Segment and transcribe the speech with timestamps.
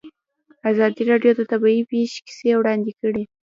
[0.71, 3.23] ازادي راډیو د طبیعي پېښې کیسې وړاندې کړي.